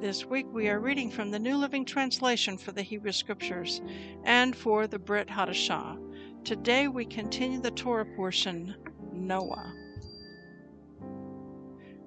[0.00, 3.80] This week we are reading from the New Living Translation for the Hebrew Scriptures
[4.24, 6.44] and for the Brit Hadashah.
[6.44, 8.74] Today we continue the Torah portion,
[9.12, 9.72] Noah.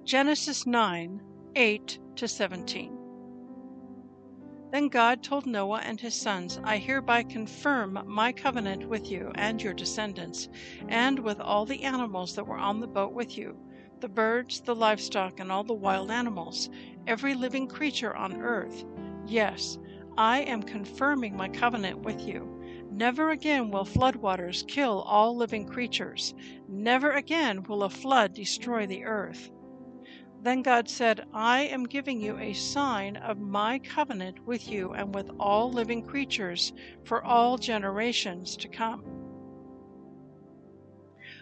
[0.04, 1.22] Genesis 9
[1.56, 2.98] 8 to 17.
[4.72, 9.62] Then God told Noah and his sons, I hereby confirm my covenant with you and
[9.62, 10.50] your descendants,
[10.90, 13.58] and with all the animals that were on the boat with you
[14.02, 16.70] the birds, the livestock, and all the wild animals,
[17.08, 18.86] every living creature on earth.
[19.26, 19.78] Yes,
[20.18, 22.62] I am confirming my covenant with you.
[22.92, 26.34] Never again will floodwaters kill all living creatures.
[26.68, 29.52] Never again will a flood destroy the earth.
[30.42, 35.14] Then God said, I am giving you a sign of my covenant with you and
[35.14, 39.17] with all living creatures for all generations to come.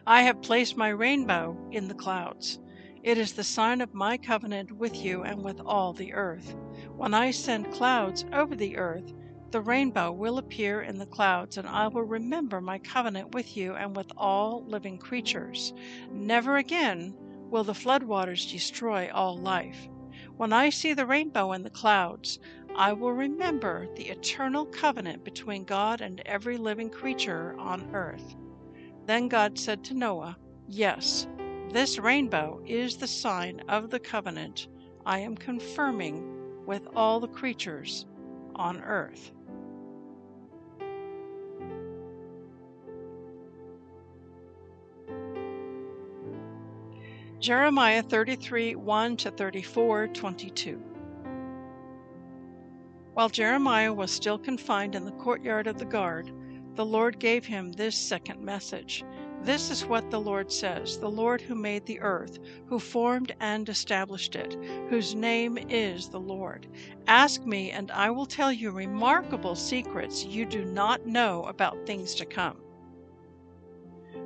[0.07, 2.59] I have placed my rainbow in the clouds.
[3.01, 6.55] It is the sign of my covenant with you and with all the earth.
[6.95, 9.11] When I send clouds over the earth,
[9.49, 13.73] the rainbow will appear in the clouds, and I will remember my covenant with you
[13.73, 15.73] and with all living creatures.
[16.11, 17.15] Never again
[17.49, 19.87] will the floodwaters destroy all life.
[20.37, 22.37] When I see the rainbow in the clouds,
[22.75, 28.35] I will remember the eternal covenant between God and every living creature on earth.
[29.05, 31.27] Then God said to Noah, Yes,
[31.71, 34.67] this rainbow is the sign of the covenant
[35.05, 38.07] I am confirming with all the creatures
[38.55, 39.31] on earth.
[47.39, 50.81] Jeremiah 33 1 to 34 22.
[53.13, 56.31] While Jeremiah was still confined in the courtyard of the guard,
[56.75, 59.03] the Lord gave him this second message.
[59.41, 63.69] This is what the Lord says the Lord who made the earth, who formed and
[63.69, 64.57] established it,
[64.89, 66.67] whose name is the Lord.
[67.07, 72.15] Ask me, and I will tell you remarkable secrets you do not know about things
[72.15, 72.57] to come.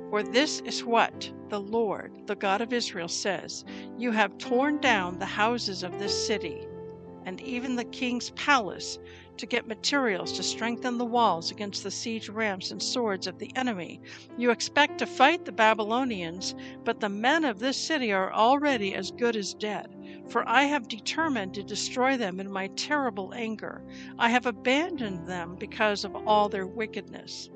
[0.08, 3.64] For this is what the Lord, the God of Israel, says
[3.96, 6.66] You have torn down the houses of this city,
[7.26, 8.98] and even the king's palace
[9.40, 13.50] to get materials to strengthen the walls against the siege ramps and swords of the
[13.56, 13.98] enemy.
[14.36, 16.54] You expect to fight the Babylonians,
[16.84, 19.96] but the men of this city are already as good as dead.
[20.28, 23.82] For I have determined to destroy them in my terrible anger.
[24.18, 27.48] I have abandoned them because of all their wickedness.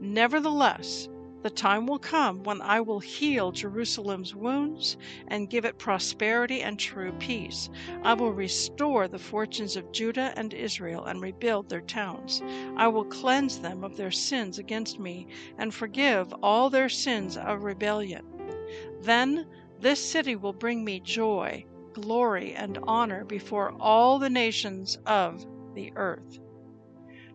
[0.00, 1.08] Nevertheless,
[1.42, 4.96] The time will come when I will heal Jerusalem's wounds
[5.26, 7.68] and give it prosperity and true peace.
[8.04, 12.42] I will restore the fortunes of Judah and Israel and rebuild their towns.
[12.76, 15.26] I will cleanse them of their sins against me
[15.58, 18.24] and forgive all their sins of rebellion.
[19.00, 19.46] Then
[19.80, 25.92] this city will bring me joy, glory, and honor before all the nations of the
[25.96, 26.38] earth.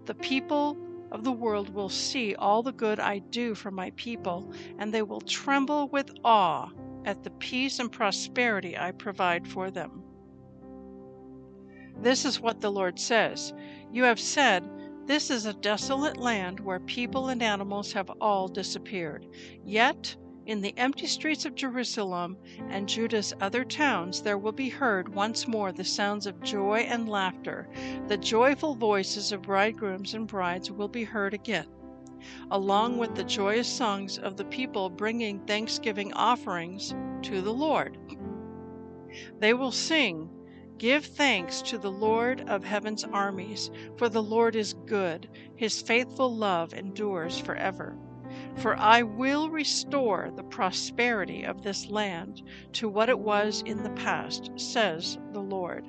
[0.06, 0.78] The people
[1.12, 5.02] of the world will see all the good I do for my people, and they
[5.02, 6.70] will tremble with awe
[7.06, 10.04] at the peace and prosperity I provide for them.
[12.02, 13.54] This is what the Lord says
[13.92, 14.70] You have said,
[15.06, 19.26] This is a desolate land where people and animals have all disappeared.
[19.66, 20.16] Yet,
[20.48, 22.38] in the empty streets of Jerusalem
[22.70, 27.10] and Judah's other towns, there will be heard once more the sounds of joy and
[27.10, 27.68] laughter.
[28.08, 31.68] The joyful voices of bridegrooms and brides will be heard again,
[32.50, 37.98] along with the joyous songs of the people bringing thanksgiving offerings to the Lord.
[39.40, 40.30] They will sing,
[40.78, 46.34] Give thanks to the Lord of heaven's armies, for the Lord is good, his faithful
[46.34, 47.98] love endures forever.
[48.58, 52.42] For I will restore the prosperity of this land
[52.74, 55.86] to what it was in the past, says the Lord.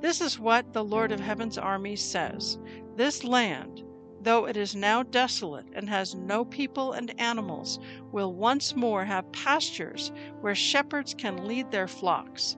[0.00, 2.56] This is what the Lord of heaven's armies says
[2.94, 3.82] This land,
[4.20, 7.80] though it is now desolate and has no people and animals,
[8.12, 12.56] will once more have pastures where shepherds can lead their flocks.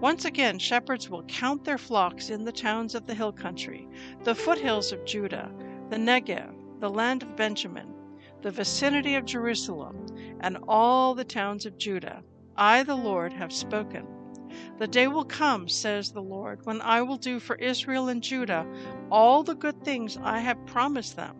[0.00, 3.86] Once again, shepherds will count their flocks in the towns of the hill country,
[4.24, 5.52] the foothills of Judah,
[5.90, 7.94] the Negev, the land of Benjamin
[8.40, 10.06] the vicinity of Jerusalem,
[10.40, 12.22] and all the towns of Judah.
[12.56, 14.06] I, the Lord, have spoken.
[14.78, 18.66] The day will come, says the Lord, when I will do for Israel and Judah
[19.10, 21.36] all the good things I have promised them.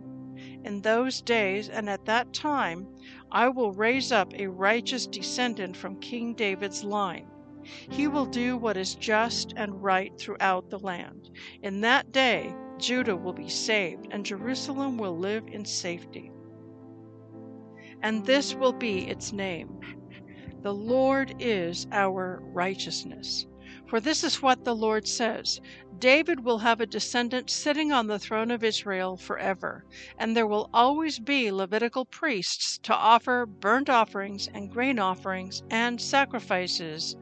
[0.64, 2.88] In those days and at that time,
[3.30, 7.28] I will raise up a righteous descendant from King David's line.
[7.62, 11.30] He will do what is just and right throughout the land.
[11.62, 16.32] In that day, Judah will be saved, and Jerusalem will live in safety
[18.02, 19.80] and this will be its name.
[20.62, 23.46] The Lord is our righteousness.
[23.86, 25.60] For this is what the Lord says
[25.98, 29.84] David will have a descendant sitting on the throne of Israel forever,
[30.18, 36.00] and there will always be Levitical priests to offer burnt offerings and grain offerings and
[36.00, 37.16] sacrifices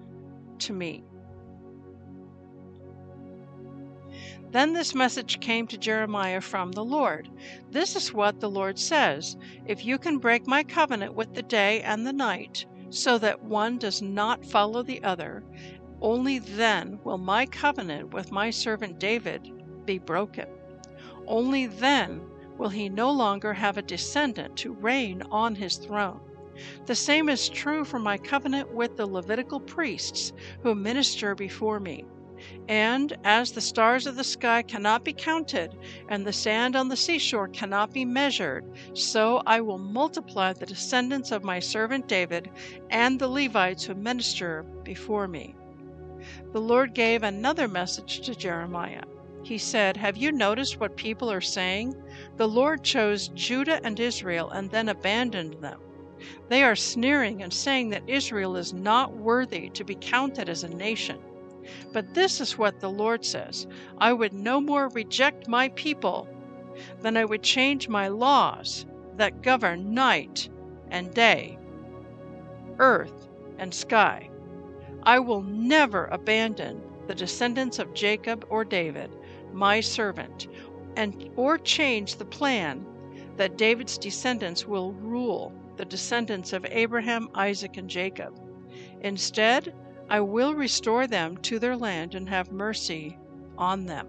[0.58, 1.04] to me.
[4.50, 7.30] Then this message came to Jeremiah from the Lord.
[7.70, 11.80] This is what the Lord says If you can break my covenant with the day
[11.80, 15.42] and the night, so that one does not follow the other,
[16.02, 19.50] only then will my covenant with my servant David
[19.86, 20.46] be broken.
[21.26, 22.20] Only then
[22.58, 26.20] will he no longer have a descendant to reign on his throne.
[26.86, 30.32] The same is true for my covenant with the Levitical priests
[30.62, 32.04] who minister before me.
[32.68, 35.76] And as the stars of the sky cannot be counted,
[36.08, 41.32] and the sand on the seashore cannot be measured, so I will multiply the descendants
[41.32, 42.50] of my servant David
[42.90, 45.54] and the Levites who minister before me.
[46.52, 49.04] The Lord gave another message to Jeremiah.
[49.42, 51.94] He said, Have you noticed what people are saying?
[52.36, 55.80] The Lord chose Judah and Israel and then abandoned them.
[56.48, 60.68] They are sneering and saying that Israel is not worthy to be counted as a
[60.68, 61.20] nation.
[61.92, 63.66] But this is what the Lord says
[63.98, 66.28] I would no more reject my people
[67.00, 70.48] than I would change my laws that govern night
[70.90, 71.58] and day,
[72.78, 74.30] earth and sky.
[75.02, 79.10] I will never abandon the descendants of Jacob or David,
[79.52, 80.48] my servant,
[80.96, 82.84] and or change the plan
[83.36, 88.38] that David's descendants will rule the descendants of Abraham, Isaac, and Jacob.
[89.02, 89.74] Instead,
[90.08, 93.18] I will restore them to their land and have mercy
[93.58, 94.06] on them.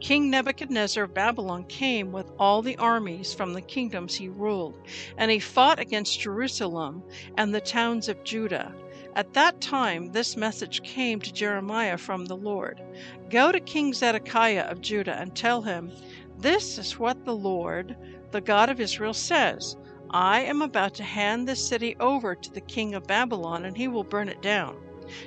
[0.00, 4.76] King Nebuchadnezzar of Babylon came with all the armies from the kingdoms he ruled,
[5.16, 7.04] and he fought against Jerusalem
[7.36, 8.74] and the towns of Judah.
[9.14, 12.82] At that time, this message came to Jeremiah from the Lord
[13.30, 15.92] Go to King Zedekiah of Judah and tell him,
[16.38, 17.96] This is what the Lord,
[18.32, 19.76] the God of Israel, says
[20.12, 23.88] I am about to hand this city over to the king of Babylon, and he
[23.88, 24.76] will burn it down.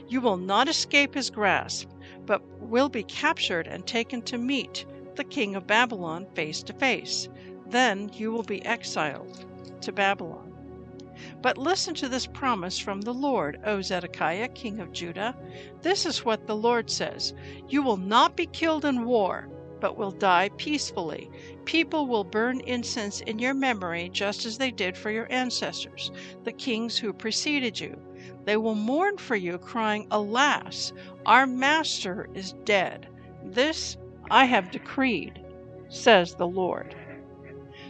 [0.08, 1.89] You will not escape his grasp,
[2.25, 7.30] but will be captured and taken to meet the king of Babylon face to face.
[7.68, 9.46] Then you will be exiled
[9.82, 10.54] to Babylon.
[11.42, 15.36] But listen to this promise from the Lord, O Zedekiah, king of Judah.
[15.82, 17.34] This is what the Lord says
[17.68, 19.48] You will not be killed in war,
[19.79, 21.29] but will die peacefully.
[21.65, 26.12] People will burn incense in your memory just as they did for your ancestors,
[26.44, 28.00] the kings who preceded you.
[28.46, 30.94] They will mourn for you, crying, Alas,
[31.25, 33.08] our master is dead.
[33.44, 33.98] This
[34.29, 35.39] I have decreed,
[35.89, 36.96] says the Lord.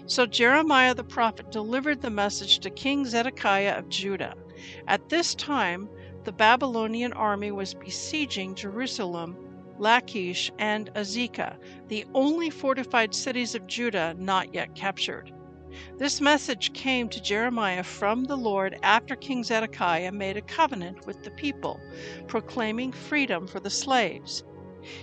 [0.05, 4.35] So Jeremiah the prophet delivered the message to King Zedekiah of Judah.
[4.87, 5.89] At this time,
[6.25, 9.35] the Babylonian army was besieging Jerusalem,
[9.77, 15.31] Lachish, and Azekah, the only fortified cities of Judah not yet captured.
[15.97, 21.23] This message came to Jeremiah from the Lord after King Zedekiah made a covenant with
[21.23, 21.81] the people,
[22.27, 24.43] proclaiming freedom for the slaves.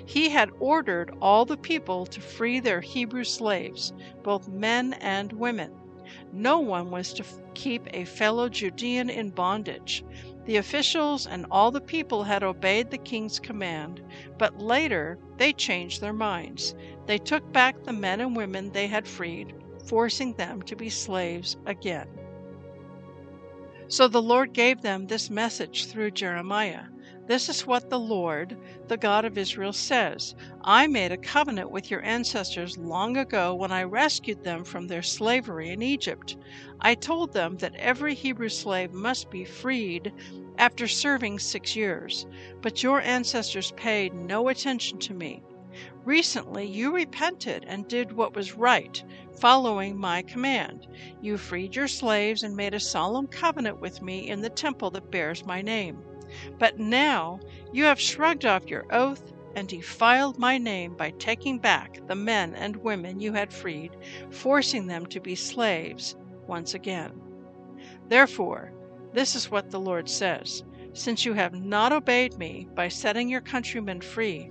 [0.06, 5.72] He had ordered all the people to free their Hebrew slaves, both men and women.
[6.32, 7.24] No one was to
[7.54, 10.04] keep a fellow Judean in bondage.
[10.44, 14.02] The officials and all the people had obeyed the king's command,
[14.38, 16.74] but later they changed their minds.
[17.06, 19.54] They took back the men and women they had freed,
[19.86, 22.08] forcing them to be slaves again.
[23.88, 26.84] So the Lord gave them this message through Jeremiah.
[27.28, 31.88] This is what the Lord, the God of Israel, says I made a covenant with
[31.88, 36.36] your ancestors long ago when I rescued them from their slavery in Egypt.
[36.80, 40.12] I told them that every Hebrew slave must be freed
[40.58, 42.26] after serving six years,
[42.60, 45.44] but your ancestors paid no attention to me.
[46.04, 49.02] Recently you repented and did what was right,
[49.38, 50.88] following my command.
[51.20, 55.12] You freed your slaves and made a solemn covenant with me in the temple that
[55.12, 56.02] bears my name.
[56.58, 57.40] But now
[57.72, 62.54] you have shrugged off your oath and defiled my name by taking back the men
[62.54, 63.96] and women you had freed,
[64.30, 67.12] forcing them to be slaves once again.
[68.08, 68.72] Therefore,
[69.12, 73.40] this is what the Lord says Since you have not obeyed me by setting your
[73.42, 74.50] countrymen free,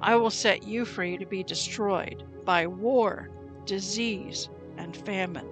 [0.00, 3.30] I will set you free to be destroyed by war,
[3.66, 5.48] disease, and famine.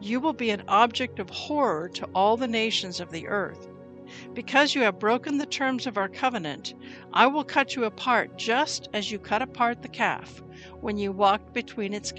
[0.00, 3.68] You will be an object of horror to all the nations of the earth.
[4.34, 6.74] Because you have broken the terms of our covenant,
[7.12, 10.42] I will cut you apart just as you cut apart the calf
[10.80, 12.12] when you walked between its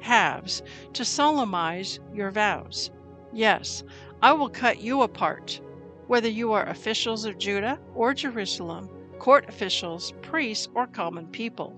[0.00, 2.90] halves to solemnize your vows.
[3.32, 3.82] Yes,
[4.22, 5.60] I will cut you apart,
[6.08, 11.74] whether you are officials of Judah or Jerusalem, court officials, priests, or common people.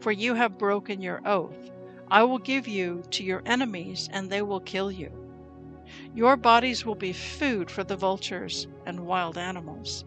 [0.00, 1.70] For you have broken your oath.
[2.10, 5.29] I will give you to your enemies, and they will kill you.
[6.14, 10.04] Your bodies will be food for the vultures and wild animals.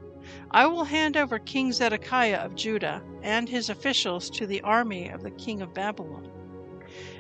[0.52, 5.24] I will hand over King Zedekiah of Judah and his officials to the army of
[5.24, 6.32] the king of Babylon.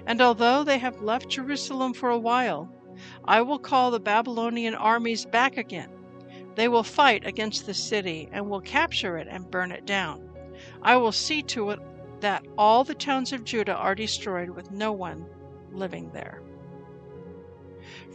[0.05, 2.70] And although they have left Jerusalem for a while,
[3.25, 5.89] I will call the Babylonian armies back again.
[6.55, 10.29] They will fight against the city and will capture it and burn it down.
[10.82, 11.79] I will see to it
[12.22, 15.25] that all the towns of Judah are destroyed with no one
[15.72, 16.41] living there.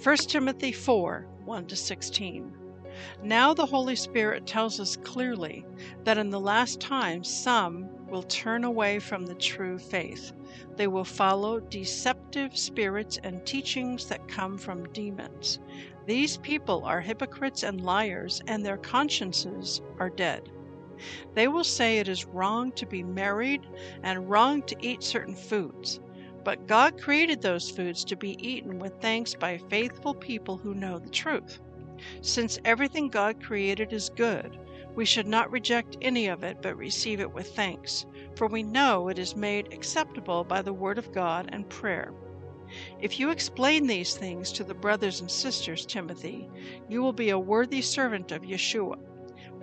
[0.02, 2.52] 1 Timothy 4 1 16.
[3.22, 5.64] Now the Holy Spirit tells us clearly
[6.04, 10.32] that in the last times some will turn away from the true faith.
[10.76, 15.58] They will follow deceptive spirits and teachings that come from demons.
[16.06, 20.50] These people are hypocrites and liars, and their consciences are dead.
[21.34, 23.66] They will say it is wrong to be married
[24.02, 26.00] and wrong to eat certain foods.
[26.48, 30.98] But God created those foods to be eaten with thanks by faithful people who know
[30.98, 31.60] the truth.
[32.22, 34.58] Since everything God created is good,
[34.94, 39.08] we should not reject any of it, but receive it with thanks, for we know
[39.08, 42.14] it is made acceptable by the Word of God and prayer.
[42.98, 46.48] If you explain these things to the brothers and sisters, Timothy,
[46.88, 48.96] you will be a worthy servant of Yeshua,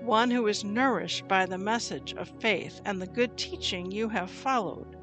[0.03, 4.29] one who is nourished by the message of faith and the good teaching you have
[4.29, 4.94] followed.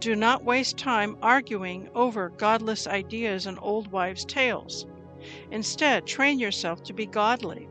[0.00, 4.86] Do not waste time arguing over godless ideas and old wives' tales.
[5.50, 7.68] Instead, train yourself to be godly.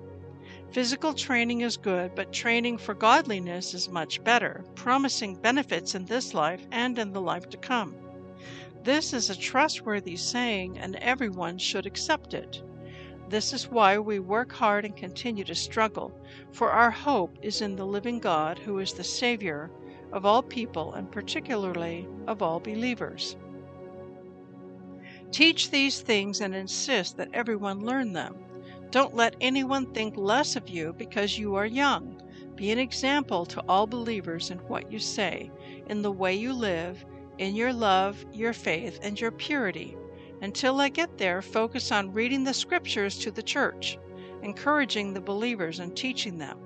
[0.71, 6.33] Physical training is good, but training for godliness is much better, promising benefits in this
[6.33, 7.95] life and in the life to come.
[8.83, 12.61] This is a trustworthy saying, and everyone should accept it.
[13.29, 16.17] This is why we work hard and continue to struggle,
[16.51, 19.71] for our hope is in the living God who is the Savior
[20.11, 23.35] of all people and particularly of all believers.
[25.31, 28.35] Teach these things and insist that everyone learn them.
[28.91, 32.21] Don't let anyone think less of you because you are young.
[32.55, 35.51] Be an example to all believers in what you say,
[35.89, 37.05] in the way you live,
[37.37, 39.97] in your love, your faith, and your purity.
[40.41, 43.99] Until I get there, focus on reading the scriptures to the church,
[44.41, 46.57] encouraging the believers and teaching them.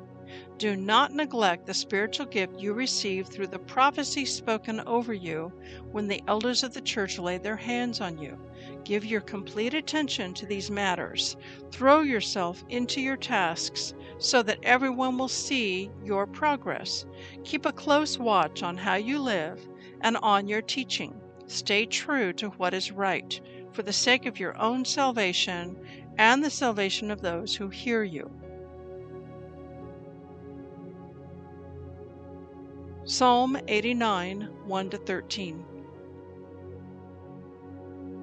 [0.62, 5.52] Do not neglect the spiritual gift you received through the prophecy spoken over you
[5.92, 8.38] when the elders of the church laid their hands on you.
[8.84, 11.36] Give your complete attention to these matters.
[11.72, 17.08] Throw yourself into your tasks so that everyone will see your progress.
[17.44, 19.68] Keep a close watch on how you live
[20.02, 21.20] and on your teaching.
[21.48, 23.42] Stay true to what is right
[23.72, 25.76] for the sake of your own salvation
[26.20, 28.32] and the salvation of those who hear you.
[33.12, 35.66] Psalm 89 1 13.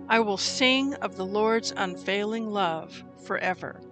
[0.08, 3.82] I will sing of the Lord's unfailing love forever.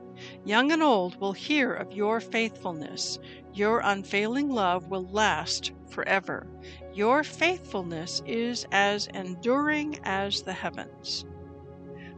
[0.46, 3.18] Young and old will hear of your faithfulness.
[3.52, 6.46] Your unfailing love will last forever.
[6.94, 11.26] Your faithfulness is as enduring as the heavens.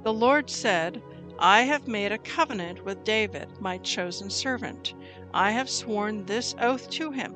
[0.04, 1.02] The Lord said,
[1.40, 4.94] I have made a covenant with David, my chosen servant.
[5.35, 7.35] I have sworn this oath to him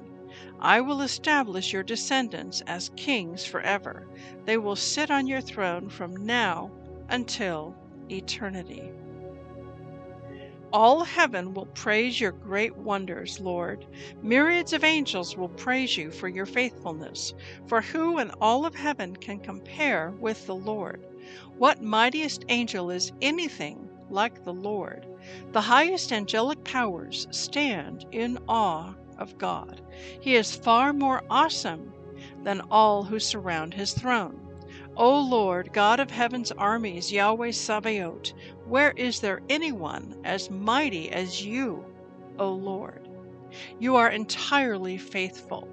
[0.61, 4.07] I will establish your descendants as kings forever.
[4.45, 6.71] They will sit on your throne from now
[7.09, 7.75] until
[8.11, 8.91] eternity.
[10.73, 13.85] All heaven will praise your great wonders, Lord.
[14.23, 17.35] Myriads of angels will praise you for your faithfulness.
[17.67, 21.05] For who in all of heaven can compare with the Lord?
[21.59, 25.07] What mightiest angel is anything like the Lord?
[25.53, 29.81] The highest angelic powers stand in awe of God.
[30.21, 31.95] He is far more awesome
[32.43, 34.39] than all who surround his throne.
[34.97, 38.35] O Lord, God of heaven's armies, Yahweh Sabaoth,
[38.67, 41.85] where is there anyone as mighty as you,
[42.39, 43.09] O Lord?
[43.79, 45.69] You are entirely faithful.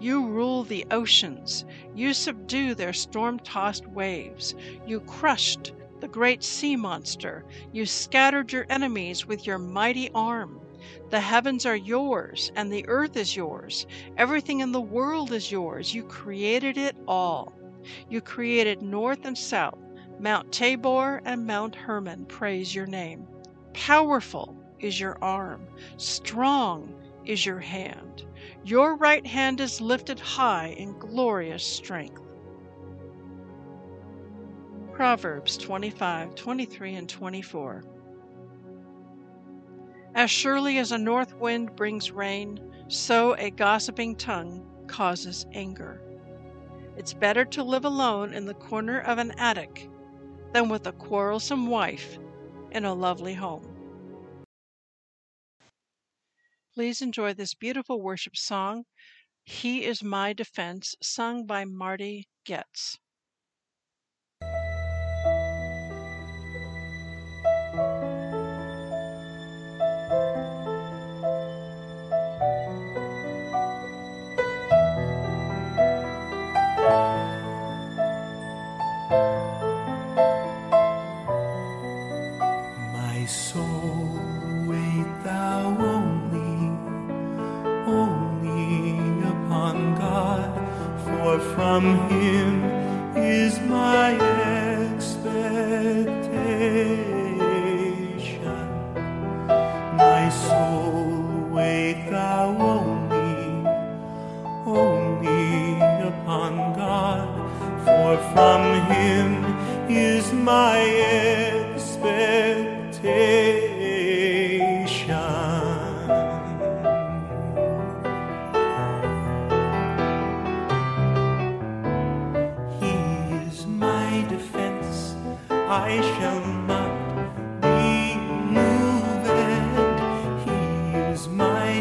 [0.00, 1.64] You rule the oceans.
[1.94, 4.54] You subdue their storm tossed waves.
[4.86, 7.44] You crushed the great sea monster.
[7.72, 10.60] You scattered your enemies with your mighty arm.
[11.10, 13.86] The heavens are yours, and the earth is yours.
[14.16, 15.94] Everything in the world is yours.
[15.94, 17.52] You created it all.
[18.08, 19.78] You created north and south.
[20.18, 23.26] Mount Tabor and Mount Hermon praise your name.
[23.72, 28.24] Powerful is your arm, strong is your hand.
[28.64, 32.20] Your right hand is lifted high in glorious strength.
[34.92, 37.82] Proverbs 25, 23, and 24.
[40.14, 46.02] As surely as a north wind brings rain, so a gossiping tongue causes anger.
[46.98, 49.88] It's better to live alone in the corner of an attic
[50.52, 52.18] than with a quarrelsome wife
[52.70, 53.74] in a lovely home.
[56.74, 58.84] Please enjoy this beautiful worship song,
[59.44, 62.98] He is My Defense, sung by Marty Goetz.
[91.72, 92.71] From him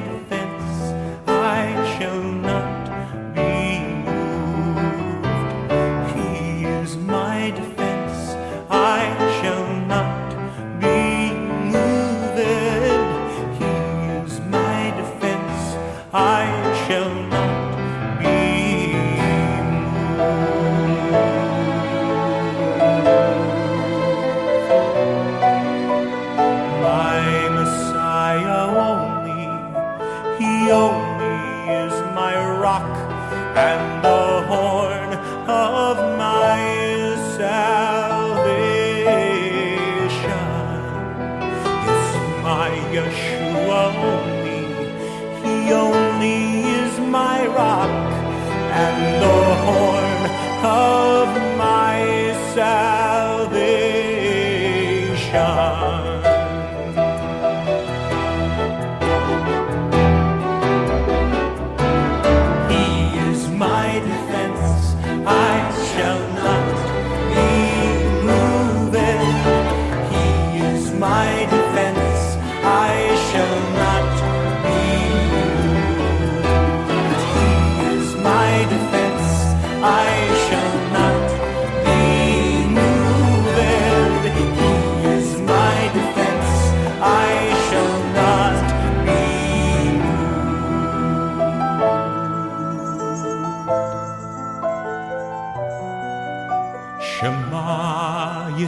[0.01, 0.40] made fair.
[48.83, 50.21] and the horn
[50.65, 51.99] of my
[52.55, 52.90] salvation.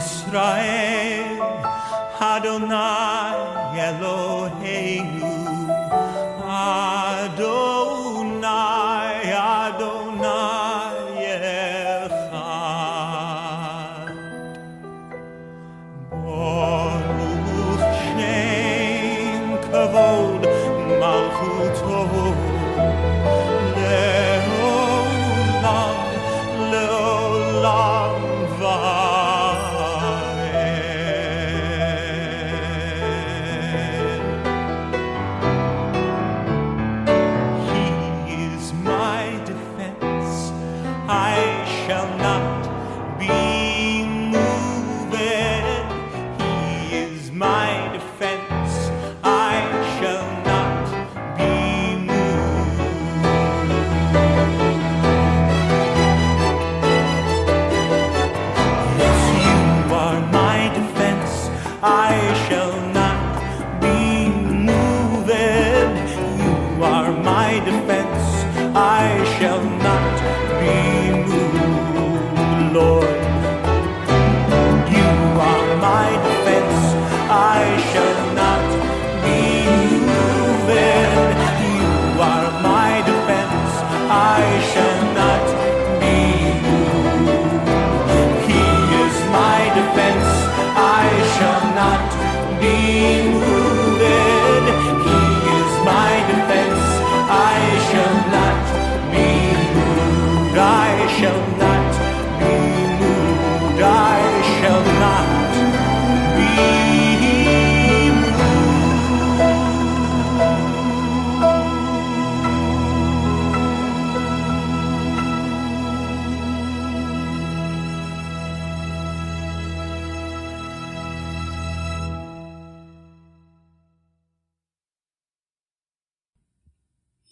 [0.04, 1.40] Israel,
[2.20, 2.93] Adonai.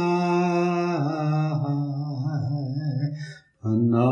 [3.62, 4.12] Panavilaka